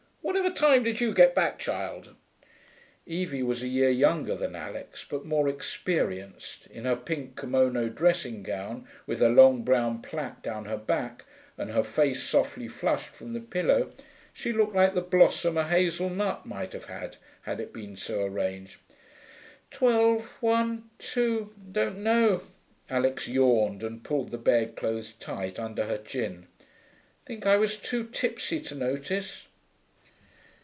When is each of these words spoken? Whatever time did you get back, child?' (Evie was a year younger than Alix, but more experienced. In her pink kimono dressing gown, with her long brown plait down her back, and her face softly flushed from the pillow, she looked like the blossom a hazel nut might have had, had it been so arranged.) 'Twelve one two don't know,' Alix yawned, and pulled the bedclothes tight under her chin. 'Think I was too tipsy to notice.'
Whatever 0.23 0.51
time 0.51 0.83
did 0.83 1.01
you 1.01 1.13
get 1.13 1.35
back, 1.35 1.59
child?' 1.59 2.15
(Evie 3.05 3.43
was 3.43 3.61
a 3.63 3.67
year 3.67 3.89
younger 3.89 4.35
than 4.35 4.55
Alix, 4.55 5.03
but 5.03 5.25
more 5.25 5.49
experienced. 5.49 6.67
In 6.67 6.85
her 6.85 6.95
pink 6.95 7.35
kimono 7.35 7.89
dressing 7.89 8.41
gown, 8.41 8.87
with 9.05 9.19
her 9.19 9.29
long 9.29 9.63
brown 9.63 10.01
plait 10.01 10.41
down 10.41 10.65
her 10.65 10.77
back, 10.77 11.25
and 11.57 11.71
her 11.71 11.83
face 11.83 12.23
softly 12.23 12.67
flushed 12.69 13.09
from 13.09 13.33
the 13.33 13.39
pillow, 13.41 13.91
she 14.31 14.53
looked 14.53 14.75
like 14.75 14.93
the 14.93 15.01
blossom 15.01 15.57
a 15.57 15.67
hazel 15.67 16.09
nut 16.09 16.45
might 16.45 16.71
have 16.73 16.85
had, 16.85 17.17
had 17.41 17.59
it 17.59 17.73
been 17.73 17.95
so 17.97 18.23
arranged.) 18.23 18.77
'Twelve 19.69 20.37
one 20.41 20.89
two 20.97 21.53
don't 21.71 21.97
know,' 21.97 22.43
Alix 22.89 23.27
yawned, 23.27 23.83
and 23.83 24.03
pulled 24.03 24.31
the 24.31 24.37
bedclothes 24.37 25.11
tight 25.13 25.59
under 25.59 25.85
her 25.85 25.97
chin. 25.97 26.47
'Think 27.25 27.45
I 27.45 27.57
was 27.57 27.75
too 27.75 28.05
tipsy 28.07 28.61
to 28.61 28.75
notice.' 28.75 29.47